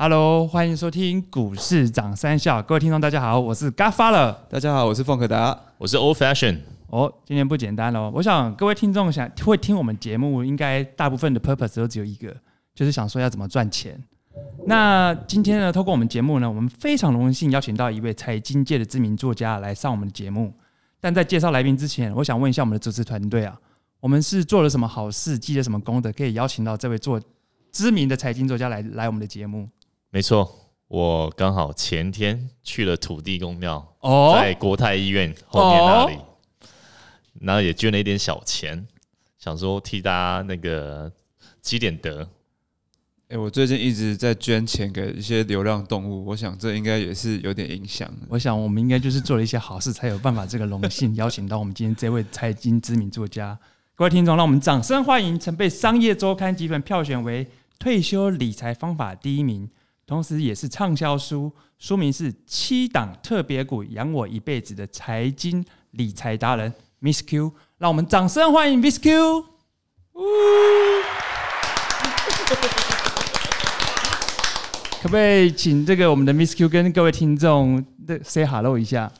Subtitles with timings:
[0.00, 4.32] Hello，欢迎收听股市涨三笑，各位听众大家好，我是 Godfather。
[4.48, 5.60] 大家好，我是凤可达。
[5.76, 6.58] 我是 Old Fashion。
[6.86, 8.08] 哦，今天不简单哦！
[8.14, 12.32] 我想各位听众想会听我们节目，应该大部分的 purpose 都只有一个，
[12.76, 14.00] 就是想说要怎么赚钱。
[14.68, 20.54] 那今天呢，透过我们节目呢，我们非常荣幸邀请到一位财经界的知名作家来上我们的节目。
[21.00, 23.58] 但在介绍来宾之前，我想问一下我们的主持团队啊，
[23.98, 27.20] 我们是做了什么好事，积了什么功德，可以邀请到这位做
[27.72, 29.68] 知名的财经作家来来我们的节目？
[30.10, 36.18] 没错，我刚好前天去了土地公庙，哦在国泰医院后面那里，
[37.42, 38.88] 然后也捐了一点小钱，
[39.38, 41.12] 想说替大家那个
[41.60, 42.26] 积点德。
[43.28, 48.26] 哎、我最近一直在捐钱给一些流浪动物，我想这应该也是有点影响的。
[48.30, 53.58] 我想我们应该就是做了一些好事，才有办法这个荣幸邀请到我们今天这位财经知名作家。
[53.94, 57.46] 各位听众，让我们掌声欢迎曾被《商业周刊》几本票选为
[57.78, 59.68] 退休理财方法第一名，
[60.08, 67.52] 同时也是畅销书，书名是《七档特别股养我一辈子的财经理财达人》Miss Q。
[67.76, 69.44] 让我们掌声欢迎 Miss Q。
[75.02, 79.10] 可不可以请这个我们的 Miss Q 跟各位听众的 say hello 一下？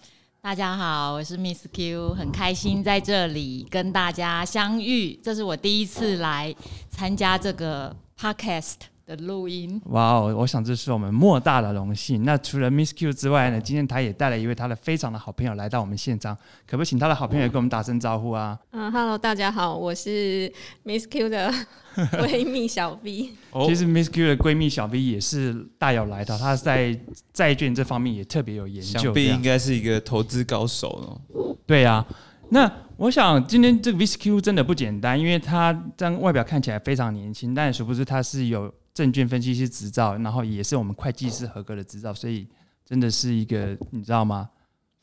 [0.40, 5.20] 大家好，我是 Miss Q，很开心在这里跟大家相遇。
[5.22, 6.56] 这是我第一次来
[6.88, 8.76] 参加这个 podcast
[9.08, 9.80] 的录音。
[9.86, 12.24] 哇哦，我想这是我们莫大的荣幸。
[12.24, 18.58] 那除了 Miss Q 之外呢，今天他也带了一位他的非常的好朋友来到我们现场，可不可以请他的好朋友跟我们打声招呼啊？
[18.72, 20.52] 嗯，Hello，，大家好，我是
[20.84, 21.50] Miss Q 的
[21.96, 23.30] 闺蜜小 V。
[23.66, 26.94] 其实 Miss Q 的闺蜜小 V 也是大有来头，她在
[27.32, 29.00] 债券这方面也特别有研究。
[29.00, 30.88] 想必应该是一个投资高手
[31.32, 31.56] 哦。
[31.66, 32.04] 对呀、
[32.50, 42.44] 那我想今天这个 VSQ 真的不简单，因为他这样外表看起来非常年轻，但殊不知他是有证券分析师执照，然后也是我们会计师合格的执照，所以
[42.84, 44.50] 真的是一个你知道吗？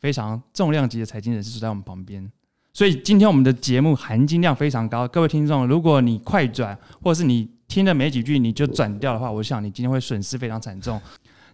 [0.01, 2.29] 非常重量级的财经人士坐在我们旁边。
[2.73, 11.01] 所以今天我们的节目含金量非常高，各位听众，如果你快转，或者是你听了没几句你就转掉的话，我想你今天会损失非常惨重。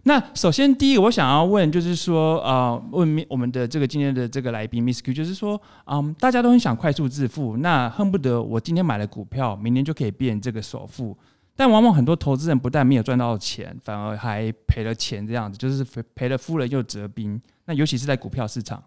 [0.02, 11.16] 那首先第一个我想要问就是说，呃，问我们的这个今天的这个来宾 Miss Q，就是说，嗯，大家都很想快速致富，那恨不得我今天买了股票，明年就可以变这个首富。
[11.54, 17.40] 但往往很多投资人不但没有赚到钱，反而还赔了钱，这样子就是赔赔了夫人又折兵。
[17.66, 18.82] 那尤其是在股票市场，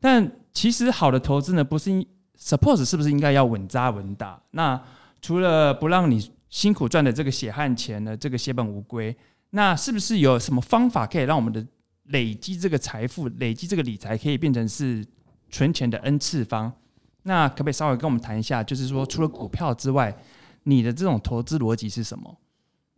[0.00, 1.90] 但其实好的投资呢，不是
[2.38, 4.40] suppose 是不是应该要稳扎稳打？
[4.52, 4.80] 那
[5.20, 9.14] 除了不让你辛苦赚的这个血汗钱呢，这个血本无归，
[9.50, 11.66] 那是不是有什么方法可以让我们的
[12.04, 15.04] 累积这个财富、累积这个理财，可以变成是
[15.50, 16.72] 存钱的 n 次方？
[17.24, 20.14] 那可不可以稍微跟我们谈一下，就是说除了股票之外，
[20.64, 22.36] 你的这种投资逻辑是什么？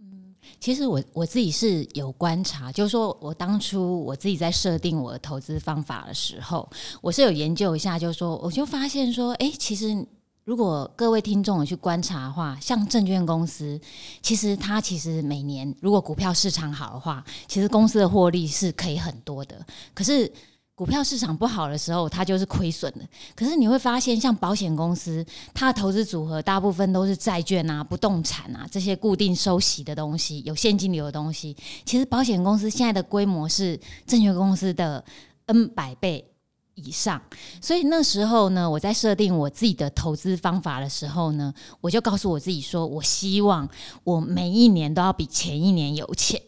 [0.01, 6.69] 嗯其实我我自己是有观察，就是说我当初我自己在设定我的投资方法的时候，
[7.01, 10.07] 我是有研究一下，就是说我就发现说，哎，其实
[10.45, 13.79] 如果各位听众有去观察的话，像证券公司，
[14.23, 19.67] 其实它其实每年如果股票市场好的话，其实公司的获利是可以很多的。
[19.93, 20.33] 可是
[20.77, 23.01] 股票市场不好的时候，它就是亏损的。
[23.35, 31.57] 可是你会发现，像保险公司，它的投资组合大部分都是债券啊、不动产啊这些固定收息的东西，有现金流的东西。
[31.87, 35.03] 其实保险公司现在的规模是证券公司的
[35.47, 36.31] N 百倍
[36.75, 37.23] 以上，
[37.63, 43.67] 所以那时候呢，我在设定我自己的投资方法的时候呢，我就告诉我自己说，我希望
[44.05, 46.39] 我每一年都要比前一年有钱。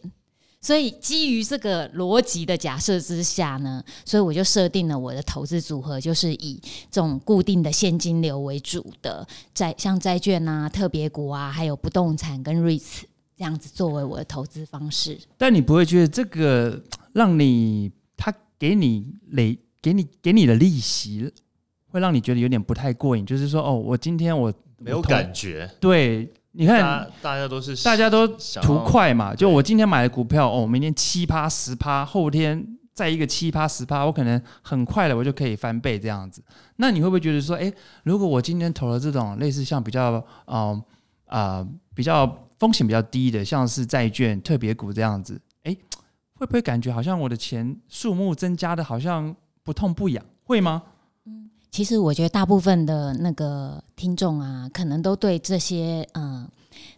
[0.61, 6.61] 所以基于这个逻辑的假设之下呢，所以我就设定了我的投资组合，就是以
[6.91, 13.03] 这种固定的现金流为主的债，像债券啊、特别股啊，还有不动产跟 REITs
[13.37, 15.17] 这样子作为我的投资方式。
[15.37, 16.83] 但你不会觉得这个
[17.13, 21.31] 让你他给你累给你给你的利息，
[21.87, 23.25] 会让你觉得有点不太过瘾？
[23.25, 28.27] 就是说，哦，我今天我没有感觉，对，你看大大家都是大家都
[28.61, 36.43] 图快嘛，就我今天买的股票，哦，明天七趴十趴，后天再一个七趴十趴，我可能很快的我就可以翻倍这样子。
[36.75, 37.73] 那你会不会觉得说，诶，
[38.03, 40.83] 如果我今天投了这种类似像比较嗯
[41.27, 41.65] 啊、
[41.95, 42.27] 比较
[42.57, 45.73] 风险比较低的，像是债券、特别股这样子，诶，
[46.33, 49.33] 会不会感觉好像我的钱数目增加的好像
[49.63, 50.21] 不痛不痒？
[50.43, 50.83] 会吗？
[51.71, 56.49] 其实我觉得大部分的那个听众啊，可能都对这些嗯、呃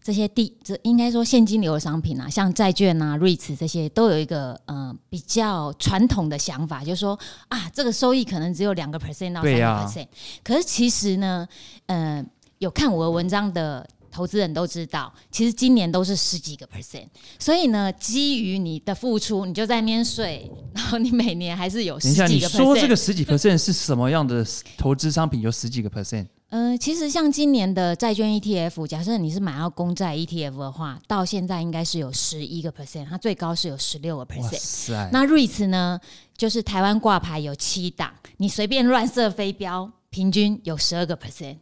[0.04, 10.08] 这些地这应该说现金流的商品啊，像债券啊、REITs 这些，都有一个呃比较传统的想法，就是说啊，这个收益可能只有两个 percent 到三个 percent。
[10.44, 11.48] 可是其实呢，
[11.88, 12.24] 呃，
[12.60, 17.08] 有看我的文章的投资人都知道，其实今年都是十几个 percent。
[17.40, 22.58] 所以呢，基于你的付出，你就在那边睡， 然后你每年还是有十几个 percent。
[22.58, 24.46] 说这个十几 percent 是什么样的
[24.78, 25.42] 投资商品？
[25.42, 26.28] 有十几个 percent？
[26.50, 34.60] 呃，其实像今年的债券 ETF，假设你是买到公债 ETF 的话，到现在应该是有十一个 percent，它最高是有十六个 percent。
[34.60, 35.10] 塞！
[35.14, 35.98] 那 REITs 呢，
[36.36, 41.56] 就是台湾挂牌有七档，你随便乱射飞镖，平均有十二个 percent。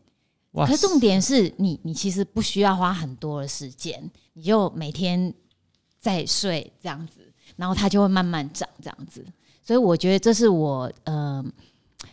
[0.51, 5.33] 哇可是重点是你，你其实不需要花很多的时间，你就每天
[5.99, 9.25] 在睡这样子，然后它就会慢慢涨这样子。
[9.61, 11.45] 所以我觉得这是我呃，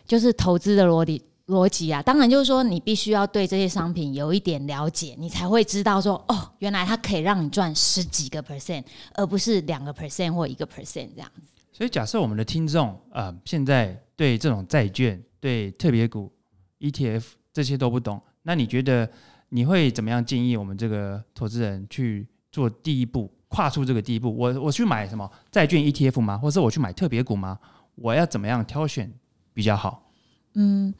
[0.05, 2.03] 就是投资的逻辑逻辑啊。
[2.03, 8.83] 当然就是说，你必须要对这些商品有一点了解，你才会知道说，哦，原来它可以让你赚十几个 percent，
[9.15, 11.51] 而不是两个 percent 或一个 percent 这样子。
[11.73, 16.31] 所以假设我们的听众呃现在对这种债券、对特别股、
[16.79, 17.23] ETF
[17.57, 19.09] 这些都不懂，那你觉得
[19.49, 24.29] 你会怎么样建议我们这个投资人去做第一步，跨出这个第一步？
[24.29, 26.37] 我我去买什么债券 ETF 吗？
[26.37, 27.57] 或者我去买特别股吗？
[27.95, 29.11] 我要怎么样挑选
[29.55, 30.07] 比较好？
[30.53, 30.93] 嗯，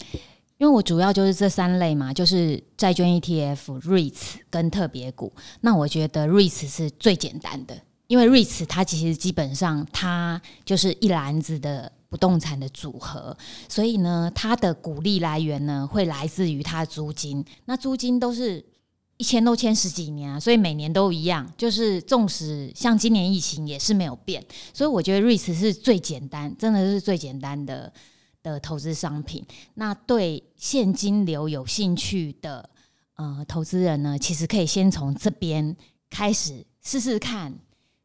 [0.58, 5.32] 因为我主要就是这三类嘛，就是债券 ETF、REITs 跟特别股。
[5.62, 13.36] 那我觉得 REITs 是最简单的，因为 REITs 它其实基本上它就是一篮子的不动产的组合，
[13.68, 17.44] 所以呢，它的股利来源呢会来自于它的租金。
[17.66, 18.64] 那租金都是
[19.18, 21.52] 一签都签十几年啊，所以每年都一样。
[21.58, 27.92] 就是纵使像今年疫情也是没有变，所以我觉得 REITs 是最简单，真的是最简单的
[28.44, 29.46] 的投资商品。
[29.74, 32.70] 那对现金流有兴趣的
[33.16, 35.76] 呃投资人呢，其实可以先从这边
[36.10, 37.54] 开始试试看，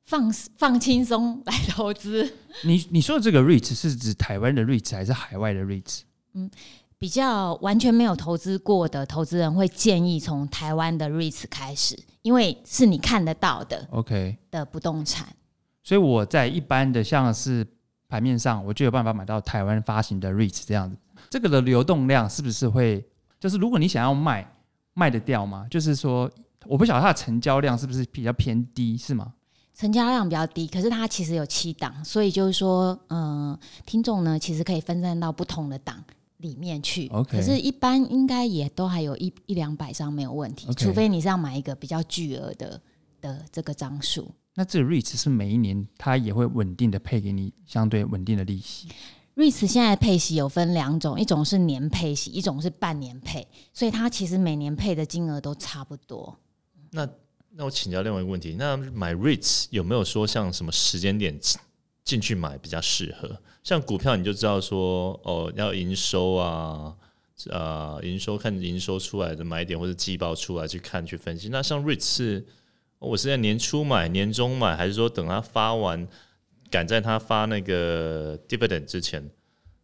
[0.05, 2.33] 放放轻松来投资。
[2.65, 6.01] 你你说的这个 REITs 是指台湾的 REITs 还是海外的 REIT？
[6.35, 6.51] 嗯
[6.99, 15.27] 比较完全没有投资过的投资人会建议从台湾的 REITs 开始，因为是你看得到的 OK，的不动产。
[15.83, 17.67] 所以我在一般的像是
[18.09, 20.97] 盘面上，我就有办法买到台湾发行的 REITs 这样子。
[21.29, 23.05] 这个的流动量是不是会，
[23.41, 24.49] 就是如果你想要卖，
[24.95, 25.67] 卖得掉吗？
[25.69, 26.31] 就是说，
[26.67, 29.35] 我不晓得它的成交量是不是比较偏低，是吗？
[29.75, 36.05] 成交量比较低，可是它其实有七档，所以就是说，嗯、听众呢其实可以分散到不同的档
[36.39, 37.09] 里面去。
[37.09, 42.81] OK 可是，一般应该也都还有一一两百张没有问题除非你是要买一个比较巨额的
[43.21, 44.31] 的这个张数。
[44.55, 48.89] 那这个 REITs 是每一年它也会稳定的配给你相对稳定的利息。
[49.35, 56.39] REITs 现在配息有分两种，一种是年配息，一种是半年配，所以它其实每年配的金额都差不多。
[56.91, 57.09] 那
[57.55, 61.39] 那我请教另外一个问题，那买 REITs 有没有说像什么时间点
[62.03, 63.39] 进去买比较适合？
[63.63, 66.97] 像股票你就知道说哦要营收啊，
[67.51, 71.49] 呃营收看营收出来的买点或者季报出来去看去分析。
[71.51, 72.47] 那像 REITs 是、
[72.99, 76.09] 我是在年初买、年中买，还是说等它发完，
[76.71, 79.31] 赶在它发那个 dividend 之前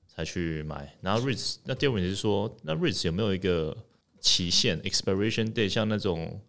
[0.07, 0.97] 才去买？
[1.03, 3.77] 然后 REITs 那第二问题是说，那 REITs 有没有一个
[4.21, 6.41] 期限 expiration date，像那种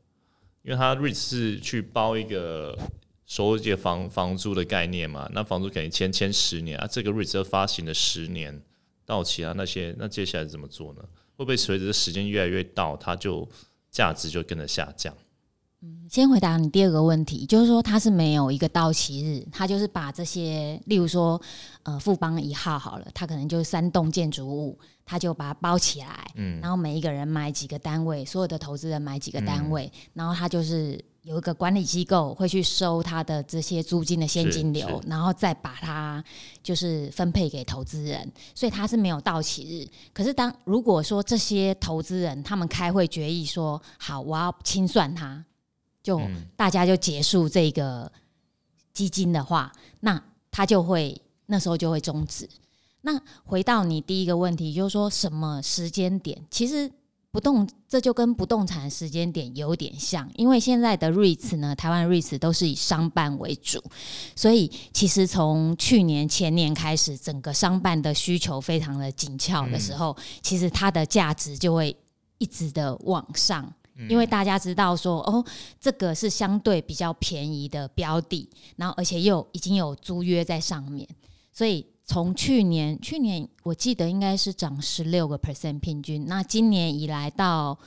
[0.64, 2.78] 因为他 REIT 是去包一个
[3.26, 8.62] 收一个房房租的概念嘛，那房租肯定签签十年啊，这个 REIT 发行了十年
[9.06, 11.02] 到期啊，那些那接下来怎么做呢？
[11.36, 13.48] 会不会随着时间越来越到，它就
[13.90, 15.16] 价值就跟着下降？
[16.10, 21.42] 先回答你第二个问题，就是说它是没有一个到期日，它就是把这些，例如说，
[21.84, 36.22] 呃，富邦一号好了，它可能就是三栋建筑物，它就把它包起来，嗯然后每一个人买几个单位，所有的投资人买几个单位，然后它就是有一个管理机构会去收它的这些租金的现金流，然后再把它
[36.62, 39.88] 就是分配给投资人，所以它是没有到期日。
[40.12, 45.46] 可是当如果说这些投资人他们开会决议说，好，我要清算它，
[46.10, 48.12] 就嗯大家就结束这个
[48.92, 52.50] 基金的话，那它就会那时候就会终止。
[53.02, 56.44] 那回到你第一个问题，就是说什么时间点？
[56.50, 56.92] 其实
[57.30, 63.80] 不动这就跟不动产时间点有点像，因为现在的 REITs 呢，台湾 REITs 都是以商办为主，
[64.36, 71.96] 所以其实从去年前年开始，整个商办的需求非常的紧俏的时候，其实它的价值就会
[72.40, 73.72] 一直的往上。
[74.08, 75.44] 因为大家知道说，哦，
[75.80, 81.08] 这个是相对比较便宜的标的，然后而且又已经有租约在上面，
[81.52, 87.78] 所以从去年去年我记得应该是涨十六个 percent 平均，那今年以来到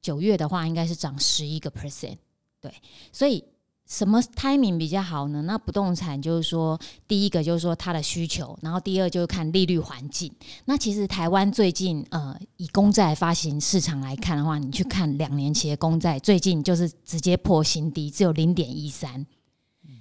[0.00, 2.16] 九月的话，应该是涨十一个 percent，
[2.60, 2.72] 对，
[3.12, 3.44] 所以
[3.92, 5.42] 什么 timing 比较好呢？
[5.42, 10.32] 那不动产就是说，第一个就是说它的需求，然后第二就是看利率环境。
[10.64, 19.26] 那其实台湾最近呃，以公债发行市场来看的话，你去看两年期的公债，最近就是直接破新低，只有零点一三。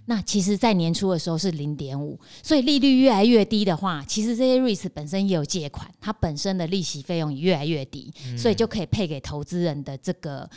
[0.05, 10.49] 那其实，在年初的时候是零点五，所以利率越来越低的话，其实这些 REITs 本身也有借款，它本身的利息费用也越来越低，所以就可以配给投资人的这个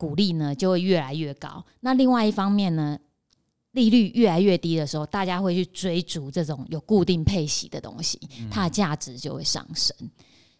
[0.00, 1.62] 股利呢，就会越来越高。
[1.80, 2.98] 那另外一方面呢，
[3.72, 8.18] 利率越来越低的时候，大家会去追逐这种有固定配息的东西，
[8.50, 9.94] 它的价值就会上升。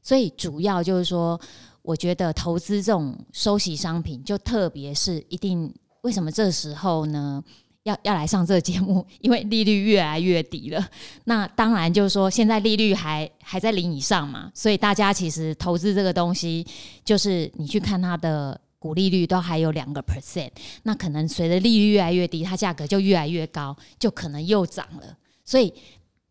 [0.02, 1.40] 所以主要就是说，
[1.80, 7.42] 我觉得投资这种收息商品，就特别是一定为什么这时候呢？
[7.84, 10.86] 要要来上这个节目， 因为利率越来越低了。
[11.24, 16.66] 那当然就是说，现在利率还还在零以上嘛，所以大家其实投资这个东西，
[17.02, 20.50] 就是你去看它的股利率都还有两个 percent，
[20.82, 25.16] 那可能随着利率越来越低，它价格就越来越高，就可能又涨了。
[25.44, 25.72] 所以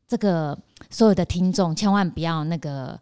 [0.06, 0.58] 这个
[0.90, 3.00] 所有的听众千万不要那个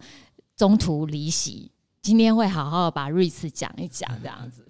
[0.56, 1.72] 中途离席，
[2.04, 4.64] 今天会好好把瑞士讲一讲这样子。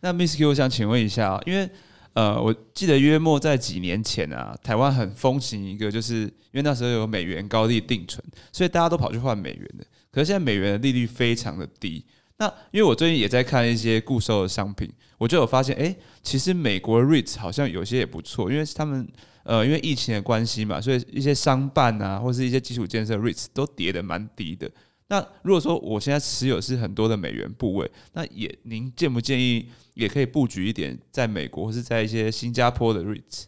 [0.00, 1.68] 那 Miss Q，我想请问一下，因为。
[2.14, 9.84] 呃，我记得约莫在几年前啊，台湾很风行一个，就是因为那时候有美元高利定存，所以大家都跑去换美元的。
[10.12, 12.04] 可是现在美元的利率非常的低。
[12.38, 19.06] 那因为我最近也在看一些固收的商品，我就有发现，哎，其实美国 REITs 好像有些也不错，因为他们
[19.44, 24.70] 呃，因为疫情的关系嘛，所以一些商办啊，或是一些基础建设 REITs 都跌的蛮低的。
[25.08, 33.44] 那如果说我现在持有是很多的美元部位，那也您建不建议也可以布局一点在美国或是在一些新加坡的 REITs？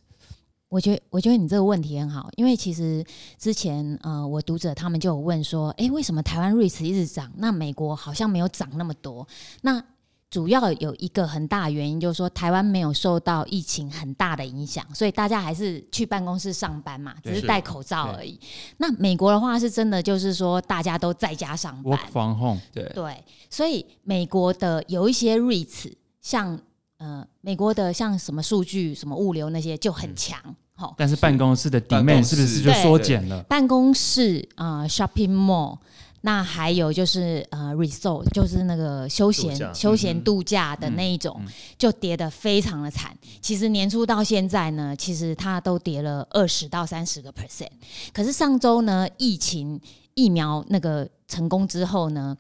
[0.69, 3.05] 我觉得我觉得你这个问题很好，因为其实
[3.39, 9.27] 之前呃我读者他们就有问说，哎，为什么台湾 REITs 一直涨，那美国好像没有涨那么多？
[9.63, 9.83] 那
[10.29, 18.39] 主要有一个很大原因，就是说台湾没有受到疫情很大的影响，所以大家还是去办公室上班嘛，只是戴口罩而已。
[18.79, 26.61] 那美国的话是真的，就是说大家都在家上班，防控对对，所以美国的有一些 REITs，像
[26.99, 30.39] 呃美国的像什么数据、什么物流那些就很强，
[30.75, 33.43] 好，但是办公室的 demand 是不是就缩减了？
[33.45, 35.79] 办公室啊，shopping mall。
[36.23, 41.41] 那还有就是呃，resort 就是那个休闲休闲度假的那一种，
[41.79, 43.17] 就跌得非常的惨。
[43.41, 47.69] 其实年初到现在呢，其实它都跌了二十到三十个 percent。
[48.13, 49.81] 可是上周呢，疫情
[50.15, 52.37] 疫苗那个成功之后呢，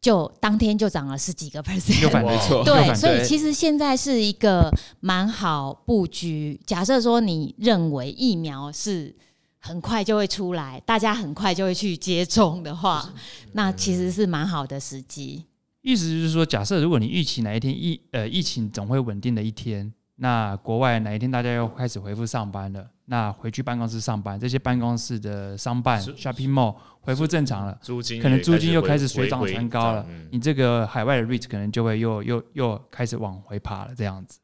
[0.00, 2.24] 就当天就涨了十几个 percent。
[2.24, 6.60] 没错，对，所以其实现在是一个蛮好布局。
[6.66, 9.14] 假设说你认为疫苗是。
[9.62, 13.12] 很快就会出来，大家很快就会去接种的话，
[13.52, 15.44] 那其实是蛮好的时机。
[15.82, 34.38] 意思就是说，假设如果你预期哪一天疫呃疫情总会稳定的一天，那国外哪一天大家又开始恢复上班了，那回去办公室上班，这些办公室的商办 shopping mall 恢复正常了，租金可能租金又开始水涨船高了，你这个海外的 REIT 可能就会又又又开始往回爬了这样子。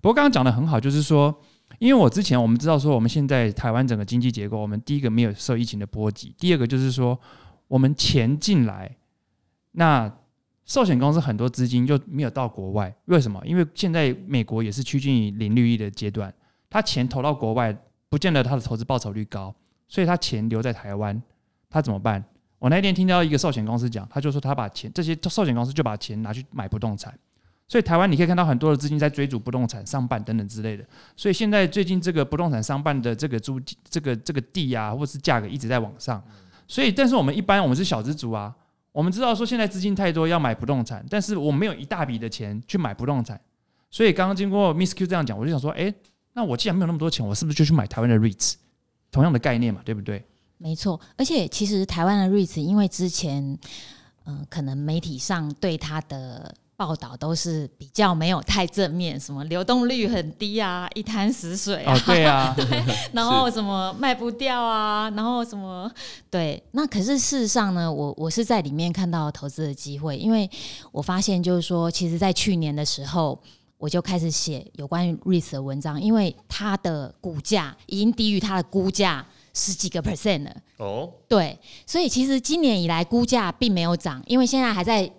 [0.00, 1.34] 不过刚刚讲的很好，就是说。
[1.78, 7.18] 因为我之前我们知道说，我们现在台湾整个经济结构，我们第一个没有受疫情的波及，第二个就是说，
[7.68, 8.96] 我们钱进来，
[9.70, 10.12] 那
[10.66, 13.40] 寿险公司很多资金就没有到国外，为什么？
[13.46, 16.34] 因为现在美国也是趋近于零利率的阶段，
[16.68, 17.74] 他钱投到国外，
[18.10, 19.54] 不见得他的投资报酬率高，
[19.88, 21.22] 所以他钱留在台湾，
[21.70, 22.22] 他怎么办？
[22.58, 27.18] 我那天听到一个寿险公司讲，他就说他把钱，这些寿险公司就把钱拿去买不动产。
[27.68, 30.84] 所以台湾你可以看到很多的资金在追逐不动产商办等等之类的，
[31.16, 36.20] 所以现在最近这个不动产商办的这个租这个这个地啊，或是价格一直在往上。
[36.66, 38.52] 所以，但是我们一般我们是小资族啊，
[38.90, 43.40] 我们知道说现在资金太多要买不动产，但是我没有一大笔的钱去买不动产。
[43.88, 45.92] 所以刚刚经过 Miss Q 这样讲，我就想说，哎，
[46.32, 48.54] 那我既然没有那么多钱，我是不是就去买台湾的 REITs？
[49.10, 50.24] 同样的概念嘛，对不对？
[50.58, 53.58] 没错，而且其实台湾的 REITs，因为之前
[54.24, 62.54] 嗯，可能媒体上对它的报道都是比较没有太正面，什么流动率很低啊，一滩死水啊， 对啊，
[63.12, 65.90] 然后什么卖不掉啊，然后什么
[66.30, 70.48] 对，那可是事实上呢，我我是在里面看到投资的机会，因为
[70.92, 73.42] 我发现就是说，其实在去年的时候，
[73.80, 80.56] 我就开始写有关于 REITs 的文章，因为它的股价已经低于它的估价十几个 percent 了。
[80.76, 85.12] 哦，对，所以其实今年以来估价并没有涨，因为现在还在。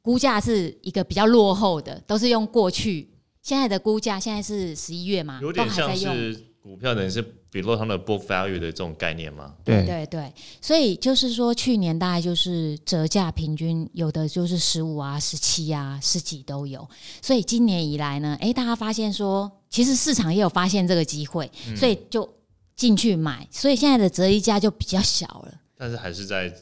[0.00, 3.10] 估价是一个比较落后的，都是用过去
[3.42, 9.54] 现在的估价，现在是十一月嘛，有点像是股票等于是 below 它的 book value 的这种概念吗？
[9.64, 16.86] 对对对，所以就是说，去年大概就是折价平均有的就是十五啊、十七啊、十几都有。
[17.22, 22.30] 所以今年以来呢，哎，大家发现说，其实市场也有发现这个机会，所以就
[22.76, 23.48] 进去买。
[23.50, 26.52] 所以现在的折溢价就比较小了，但是还是在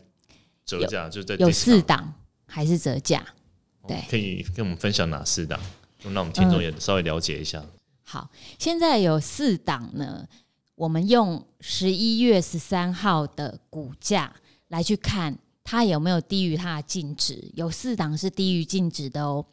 [0.64, 2.14] 折价，就是在有四档
[2.46, 3.26] 还是折价。
[3.88, 5.58] 对可以跟我们分享哪四档，
[6.04, 7.60] 让我们听众也稍微了解一下。
[8.08, 10.25] 好，现在有四档呢，
[10.76, 14.32] 我们用十一月十三号的股价
[14.68, 19.44] 来去看它有没有低于它的净值，有四档是低于净值的哦。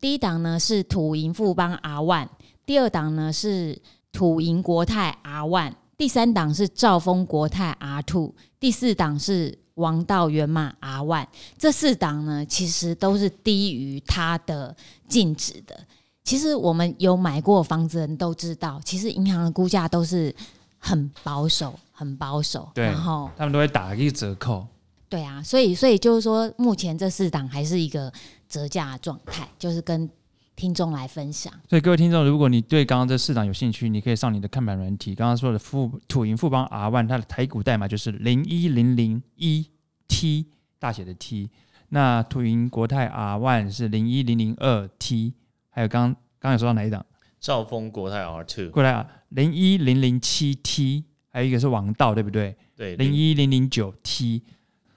[0.00, 2.28] 第一档呢是土银富邦 R One，
[2.64, 3.78] 第二档呢是
[4.10, 11.26] 土银国泰 R One，第三档是兆丰国泰 R Two，第四档是王道源码 R One。
[11.58, 14.74] 这四档呢，其实都是低于它的
[15.06, 15.86] 净值的。
[16.28, 20.34] 其实我们有买过房子的人都知道，其实银行的估价都是
[20.76, 22.68] 很保守，很保守。
[22.74, 24.66] 对然后他们都会打一个折扣。
[25.08, 28.12] 对啊，所以所以就是说，目前这四档还是一个
[28.46, 30.06] 折价的状态，就是跟
[30.54, 31.50] 听众来分享。
[31.66, 39.66] 所以各位听众，如果你对刚刚这市场有兴趣，你可以上你的看板软体，刚刚说的富土银富邦 R One，它的台股代码就是零一零零一
[40.06, 40.44] T
[40.78, 41.48] 大写的 T。
[41.88, 45.32] 那土银国泰 R One 是零一零零二 T，
[45.78, 47.06] 还有刚刚刚有说到哪一档？
[47.38, 52.56] 兆丰国泰 R two 过来啊，零一零零七 T，还有一个是王道，对不对？
[52.74, 54.42] 对零一零零九 T，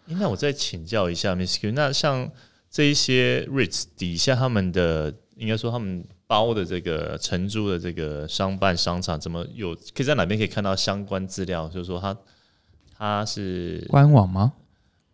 [0.08, 2.28] 诶那我再请教一下 Miss Q，那像
[2.72, 11.70] 这一些 REITs 底下他们的，应该说他们包的这个承租的这个商办商场，怎么有可以在哪边可以看到相关资料？
[11.70, 12.18] 就是说它
[12.98, 14.54] 它是官网吗？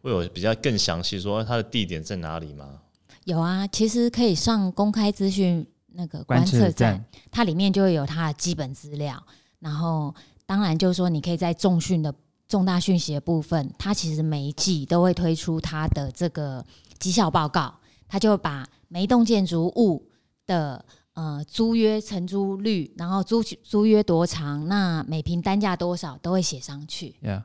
[0.01, 2.83] 会有比较更详细说它的地点在哪里吗？
[3.27, 9.21] 有啊，其实可以上公开资讯那个观测站站，它里面就会有它的基本资料。
[9.59, 10.15] 然后，
[10.45, 12.15] 当然就是说，你可以在重讯的
[12.47, 16.65] 重大讯息的部分，它其实每一季都会推出它的这个
[16.99, 17.75] 绩效报告，
[18.07, 20.09] 它就会把每一栋建筑物
[20.45, 27.13] 的呃租约承租率，然后租租约多长，那每平单价多少都会写上去。
[27.21, 27.43] Yeah，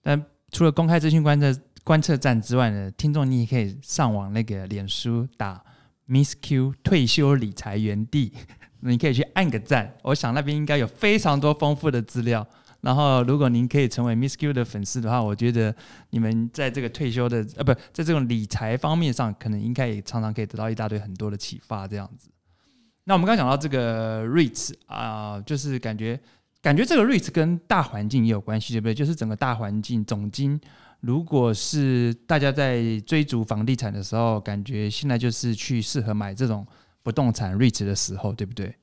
[0.00, 1.52] 但除了公开资讯观测
[1.84, 5.62] 观测站之外呢，听众你也可以上网那个脸书打
[6.08, 8.32] Miss Q 退休理财园地，
[8.80, 9.94] 你可以去按个赞。
[10.02, 12.46] 我想那边应该有非常多丰富的资料。
[12.80, 15.74] 然后，如果您可以成为 Miss Q 的粉丝的话，我觉得
[16.10, 21.88] 你们在这个退休的呃不，在这种理财方面上，可能应该也常常可以得到一大堆很多的启发。
[21.88, 22.28] 这样子。
[23.04, 26.20] 那我们刚刚讲到这个 REITs 啊、就是感觉
[26.60, 28.94] 感觉这个 REITs 跟大环境也有关系，对不对？
[28.94, 30.60] 就是整个大环境总金，
[31.04, 36.66] 如果是大家在追逐房地产的时候，感觉现在就是去适合买这种
[37.02, 38.74] 不动产 REITs 的时候，对不对？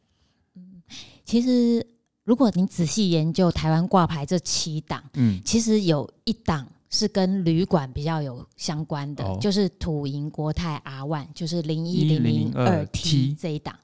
[0.55, 0.83] 嗯
[1.25, 1.85] 其实，
[2.23, 13.75] 如果你仔细研究台湾挂牌这七档，嗯，其实有一档是跟旅馆比较有相关的，哦就是土银国泰 R One，就是零一零零二 T T 这一档。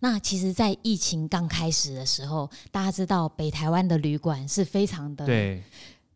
[0.00, 5.62] 那其实，在疫情刚开始的时候，大家知道北台湾的旅馆是非常的对，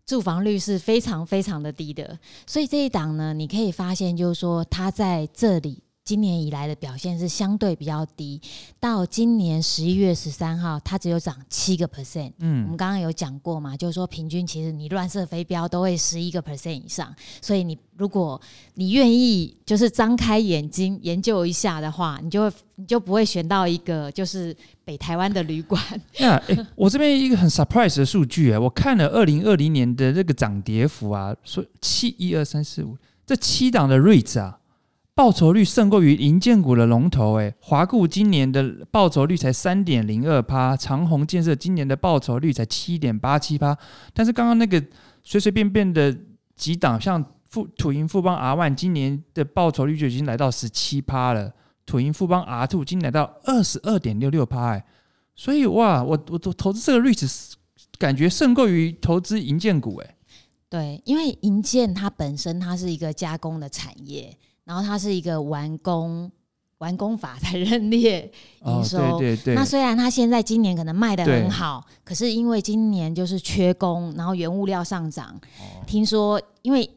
[0.08, 8.40] 住房率是非常非常的低的，所以这一档呢，你可以发现，就是说它在这里今年以来的表现是相对比较低，
[8.80, 12.32] 到今年十一月十三号，它只有涨七个 percent。
[12.38, 18.40] 嗯我嗯们刚刚有讲过嘛，就是说平均其实你乱射飞镖都会十一个 percent 以上，所以你如果
[18.76, 25.78] 你愿意就是张开眼睛研究一下的话，你就会你就不会选到一个就是北台湾的旅馆。
[26.20, 34.58] 那诶，我这边一个很 surprise 的数据啊，我看了二零二零年的这个涨跌幅啊，说七一二三四五这七档的 REITs 啊，
[35.18, 43.76] 报酬率胜过于银建股的龙头哎，华固今年的报酬率才三点零二趴，长虹建设今年的报酬率才七点八七趴，
[44.14, 44.80] 但是刚刚那个
[45.24, 46.16] 随随便便的
[46.54, 51.52] 几档，像富土银富邦 R One 今年的报酬率就已经来到十七趴了，
[51.84, 54.84] 土银富邦 R Two 今年来到二十二点六六趴哎。
[55.34, 57.26] 所以哇，我我我投资这个率值
[57.98, 60.14] 感觉胜过于投资银建股哎。
[60.70, 66.30] 对，因为银建它本身它是一个加工的产业，然后它是一个完工
[66.76, 68.30] 完工法才认列
[68.66, 69.18] 营 哦，收。
[69.18, 75.82] 对对对，那虽然它现在今年可能卖的很好，可是因为今年就是缺工，然后原物料上涨，哦。
[75.86, 76.88] 听说因为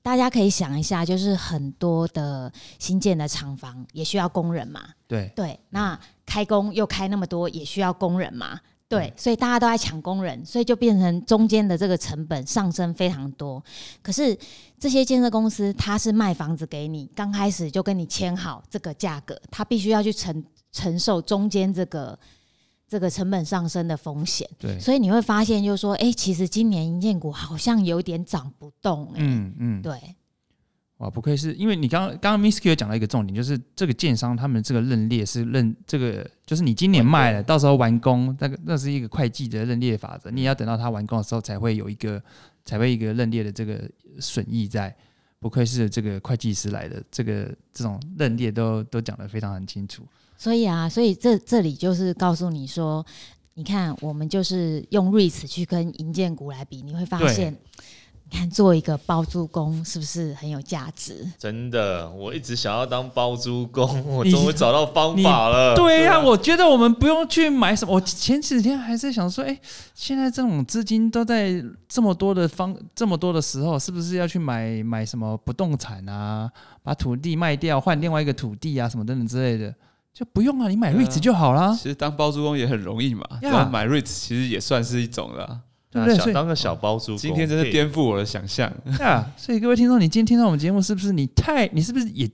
[0.00, 5.30] 大家可以想一下，就是很多的新建的厂房也需要工人嘛，对。
[5.36, 8.58] 对，那开工又开那么多，也需要工人嘛。
[8.88, 13.62] 对，所以大家都在抢工人，所以就变成中间的这个成本上升非常多。
[14.00, 14.34] 可是
[14.78, 22.18] 这些建设公司，它是卖房子给你，刚开始就跟你签好这个价格，它必须要去承承受中间这个
[22.88, 24.48] 这个成本上升的风险。
[24.58, 30.00] 对，所以你会发现，就是说，哎、其实今年银建股好像有点涨不动、哎、嗯嗯，对，
[30.98, 42.22] 哇，不愧是因为你刚刚刚刚 Miss Q 讲到一个重点，就是这个建商他们这个认列是认这个，就是你今年卖了，到时候完工，那个那是一个会计的认列法则，你也要等到它完工的时候才会有一个
[42.64, 43.80] 才会一个认列的这个
[44.20, 44.94] 损益在。
[45.40, 50.02] 不愧是这个会计师来的，这个这种认列都都讲得非常很清楚。
[50.36, 53.06] 所以啊，所以这这里就是告诉你说，
[53.54, 57.56] 你看我们就是用 REITs 去跟银建股来比，你会发现，
[58.30, 61.26] 你看做一个包租公是不是很有价值？
[61.38, 65.74] 真的，我一直想要当包租公， 我终于找到方法了。
[65.74, 67.94] 对呀、啊我觉得我们不用去买什么。
[67.94, 69.58] 我前几天还在想说，哎、
[69.94, 76.50] 现在这种资金都在这么多的方这么多的时候，是不是要去买买什么不动产啊，
[76.82, 79.74] 把土地卖掉换另外一个土地啊，什么等等之类的，
[80.12, 85.60] 就不用啊，你买对啊 REITs 就好啦，其实当包租公也很容易嘛，呀然后买 REITs 其实也算是一种了。
[85.90, 86.16] 对不对？
[86.16, 88.70] 小所以当个小包租公，今天真的颠覆我的想象。
[89.00, 92.30] 啊，所以各位听众，你今天听到我们节目，是不是你太你是不是也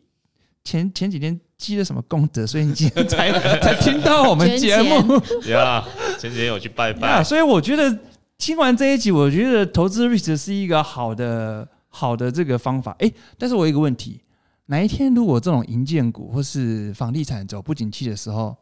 [0.64, 5.20] 前前几天积了什么功德，所以你今天才 才听到我们节目？
[5.50, 5.84] 呀。
[6.18, 7.98] 前几天有去拜啊，拜，所以我觉得
[8.38, 12.96] 听完这一集，我觉得投资 REIT 是一个好的好的这个方法。
[12.98, 14.22] 哎，但是我有一个问题，
[14.66, 18.56] 哪一天如果这种银建股或是房地产走不景气的时候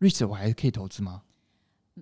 [0.00, 1.22] ，REIT 我还可以投资吗？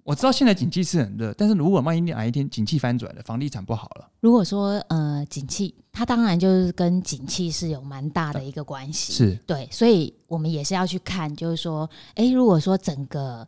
[0.04, 9.12] 我知道现在景气是很热，但是如果万一哪一天景气翻转了，房地产不好了，如果说呃景气，它当然就是跟景气是有蛮大的一个关系。
[9.12, 13.46] 是对，所以我们也是要去看，就是说，诶，如果说整个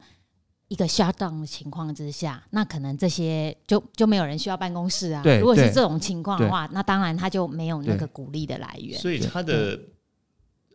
[0.68, 5.22] 一个 shutdown 的情况之下，那可能这些就就没有人需要办公室啊。
[5.40, 8.98] 如果是这种情况的话，那当然它就没有那对个鼓励的来源。
[8.98, 9.78] 所以他的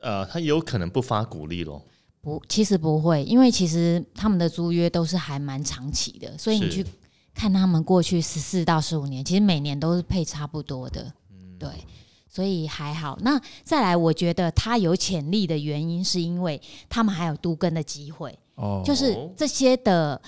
[0.01, 1.81] 呃，他有可能不发鼓励咯。
[2.23, 6.83] 不，其实不会，因为其实他们的租约都是还蛮长期的，所以你去
[7.35, 11.03] 看他们过去十四到十五年，其实每年都是配差不多的。
[11.29, 11.69] 嗯对，
[12.29, 13.19] 所以还好。
[13.21, 20.21] 那再来，我觉得它有潜力的原因，是因为他们还有都更的机会，哦，就是这些的。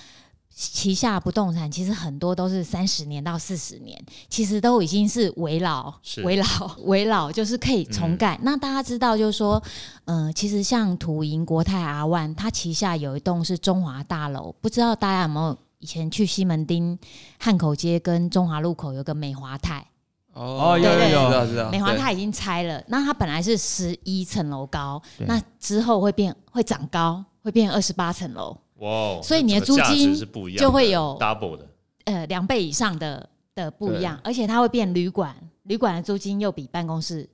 [0.58, 6.46] 旗下不动产其实很多都是三十年到四十年，其实都已经是围老是、围老、
[6.84, 8.38] 围老，就是可以重盖。
[8.42, 9.62] 那大家知道，就是说，
[10.06, 16.98] 嗯、其实像土银、国泰、阿万，它旗下有一栋是中华大楼，不知道大家有没有以前去西门町
[17.38, 19.86] 汉口街跟中华路口有个美华泰，
[20.32, 21.70] 哦有有有。
[21.70, 21.98] 美华对。
[21.98, 31.66] 泰已经拆了，那它本来是十一层楼高，那之后会变会长高，会变二十八层楼，哇哦，所以你的租金是不一样，就会有 double 的。
[32.04, 35.34] 呃，两倍以上的的不一样，而且它会变旅馆，
[35.64, 37.28] 旅馆的租金又比办公室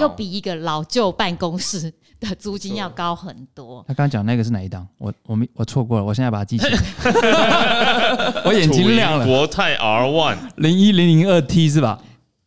[0.00, 3.84] 又比一个老旧办公室的租金要高很多。
[3.86, 4.86] 他刚刚讲那个是哪一档？
[4.98, 6.78] 我我没我错过了，我现在把它记起来。
[8.44, 12.02] 我眼睛亮了，国泰 R One 零一零零二 T 是吧？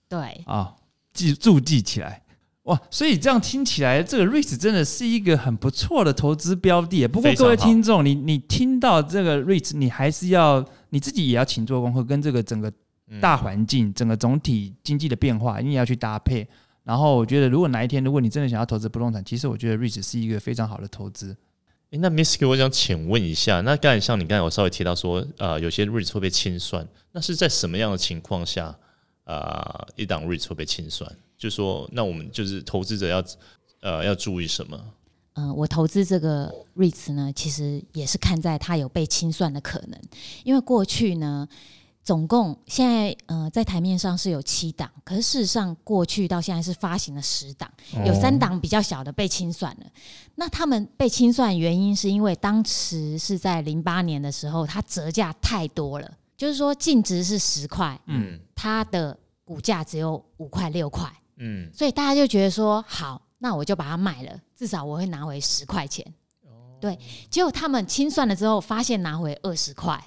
[0.07, 0.73] 对，啊，
[1.13, 2.21] 记注记起来。
[2.69, 7.07] 哇，所以这样听起来，这个 REIT 真的是一个很不错的投资标的。
[7.07, 12.71] 不过各位听众，你你听到这个 REIT，你还是要你自己也要勤做功课，跟这个整个
[13.07, 16.47] 嗯大环境、整个总体经济的变化，你也要去搭配。
[16.83, 21.35] 然后我觉得，如果哪一天如果你真的想要投资不动产，其实我觉得 REIT 是一个非常好的投资。
[21.89, 28.75] 诶那 Miss Q，我想请问一下，那刚才像你刚才有稍微提到说，呃，有些 REIT 会被清算，那是在什么样的情况下，
[29.23, 31.11] 呃，一档 REIT 会被清算？
[31.39, 33.23] 就说，那我们就是投资者要
[33.81, 34.79] 呃要注意什么？
[35.35, 39.97] 嗯、我投资这个 REITs 呢，其实也是看在它有被清算的可能，
[40.43, 41.47] 因为过去呢，
[42.03, 47.71] 总共现在呃在台面上是有七档，可是事实上过去到现在是发行了十档，
[48.05, 49.85] 有三档比较小的被清算了。
[50.35, 61.09] 那他们被清算原因是因为当时是在零八年的时候，它折价太多了，就是说净值是十块，嗯它的股价只有五块六块。
[61.39, 66.05] 嗯，所以大家就觉得说，好，那我就把它卖了，至少我会拿回十块钱。
[66.79, 66.97] 对，
[67.29, 70.01] 结果他们清算了之后，发现拿回二十块，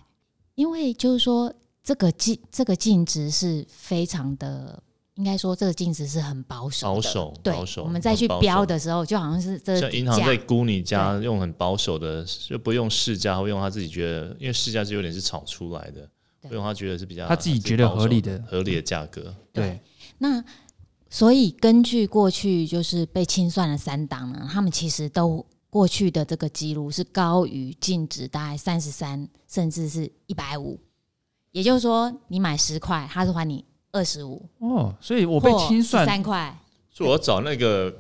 [0.55, 4.83] 因为就是说这个净这个净值是非常的，
[5.16, 6.95] 应该说这个净值是很保守的。
[6.95, 16.09] 保守对保守，我们再去标的时候，就好像是这像银行在估你家用很保守的，就不用市价，会用他自己觉得，因为市价是有点是炒出来的，
[16.40, 19.35] 对会用他觉得是比较他自己觉得合理的合理的价格。
[19.53, 19.79] 对，
[20.16, 20.42] 那
[21.12, 30.81] 所以根据过去就是被清算的三档呢，他们其实都过去的这个记录是高于净值大概三十三，甚至是一百五。
[31.51, 36.59] 也就是说，你买十块，他是还你二十五，哦，所以我被清算，三块。
[36.90, 37.94] 所以我要找那个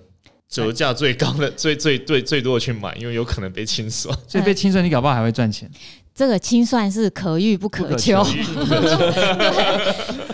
[0.48, 4.18] 折价最高的、最最最最多的去买，因为有可能被清算。
[4.26, 5.70] 所以被清算，你搞不好还会赚钱。
[6.14, 8.22] 这个清算是可遇不可求，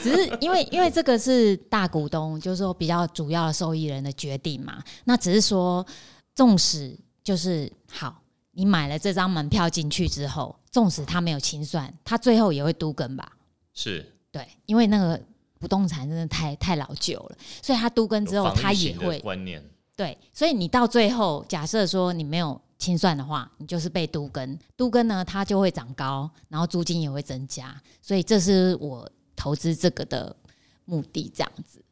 [0.03, 4.83] 只是因为因为这个是大股东，就是说比较主要的受益人的决定嘛。
[5.05, 5.87] 那只是说，
[6.35, 13.31] 纵使就是好，你买了这张门票进去之后，纵使他没有清算，他最后也会都跟吧？
[13.73, 14.15] 是。
[14.31, 15.19] 对，因为那个
[15.59, 19.19] 不动产真的太太老旧了，所以他都跟之后他也会。
[19.21, 19.65] 观念，
[19.97, 30.35] 对，所以你到最后，假设说你没有清算的话，你就是被都跟，都跟呢它就会长高，然后租金也会增加，所以这是我投资这个的
[30.85, 31.83] 目的，这样子。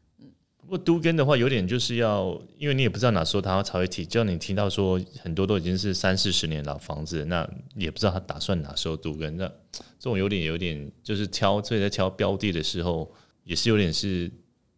[0.59, 13.09] 不过都跟的话，有点就是要，因为你也不知道哪时候他才会提，叫你听到说很多都已经是三四十年老房子，那也不知道他打算哪时候都跟，那这种有点有点就是挑，所以在挑标的的时候，
[13.45, 14.29] 也是有点是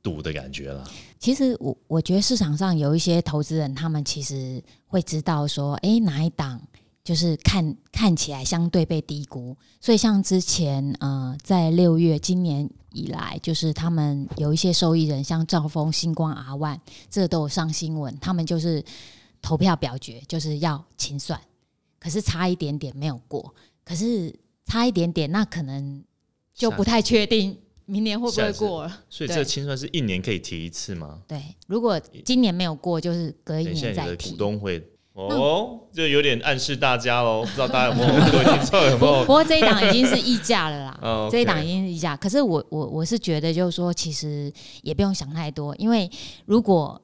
[0.03, 0.85] 赌的感觉啦。
[1.19, 6.61] 其实我我觉得市场上有一些投资人，他们其实会知道说，诶，哪一档
[7.03, 16.81] 就是看看起来相对被低估，所以像之前呃，在六月今年以来，就是他们有一些受益人，像兆丰、星光、阿万，
[17.11, 18.85] 这都有上新闻，他们就是
[19.43, 21.41] 投票表决，就是要清算，
[21.99, 26.05] 可是差一点点没有过，可是差一点点，那可能
[26.55, 29.01] 就不太确定明年会不会过了。
[29.09, 31.21] 所以这清算是一年可以提一次吗？
[31.27, 34.37] 对，如果今年没有过，就是隔一年再提股。
[34.37, 34.81] 东会
[35.15, 42.17] 哦，就有点暗示大家喽，不知道大家有没有各位听众有没不有不过这一档已经是溢价了啦， 这一档已经是溢价。
[42.17, 46.09] 可是我我我是觉得，就是说，其实也不用想太多，因为
[46.47, 47.01] 如果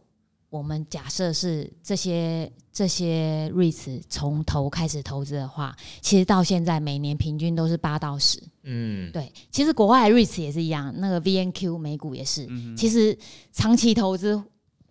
[0.55, 8.41] 我们假设是这些这些 REITs 从头开始投资的话，其实到现在每年平均都是八到十。
[8.63, 13.19] 嗯，对，其实国外的 REITs 也是一样，那个 VNQ 美股也是，嗯其实
[13.51, 14.41] 长期投资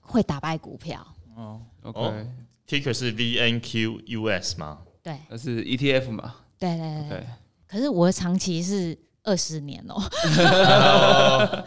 [0.02, 1.00] 会打败股票。
[1.38, 2.28] 哦，OK，、哦
[2.68, 4.80] ticker 是 VNQUS 吗？
[5.02, 7.18] 对那是 ETF 嘛对对对对。
[7.20, 7.28] ？OK，
[7.68, 9.96] 可是我的长期是二十年哦、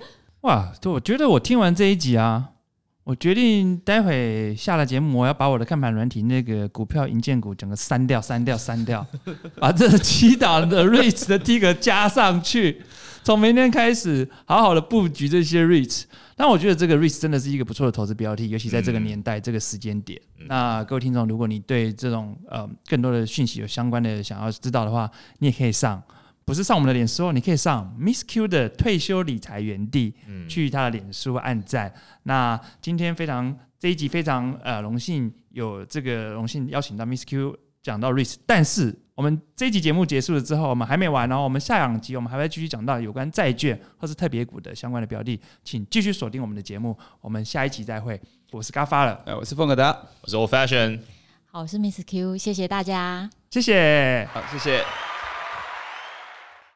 [0.40, 2.50] 哇，对，我觉得我听完这一集啊，
[3.04, 9.06] 我决定待会下了节目，我要把我的看盘软体那个股票银建股整个删掉、删掉、删掉，
[9.60, 12.80] 把这七档的 REITs 的 T 格加上去，
[13.22, 16.04] 从明天开始好好的布局这些 REITs。
[16.34, 20.18] 但我觉得这个 REITs 真的是一个不错的投资标的，尤其在这个年代、这个时间点。
[20.48, 26.02] 那各位听众，如果你对这种呃更多的讯息有相关的想要知道的话，你也可以上。
[26.44, 31.92] 不是上我们的脸书哦，你可以上 Miss Q 的退休理财园地，嗯去他的脸书按赞。
[32.24, 48.20] 那今天非常这一集非常呃荣幸有这个荣幸邀请到 Miss Q 讲到 REITs，但是我们这一集节目结束了之后，我们还没完哦，我们下两集我们还会继续讲到有关债券或是特别股的相关的标的，请继续锁定我们的节目，我们下一集再会。
[48.52, 51.00] 我是嘎发了，哎，我是凤格达，我是 Old Fashion。
[51.46, 53.28] 好，我是 Miss Q，谢谢大家。
[53.50, 54.28] 谢谢。
[54.32, 55.13] 好，谢谢。